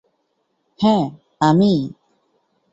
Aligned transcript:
হ্যাঁ, 0.79 1.03
আমিই। 1.41 1.81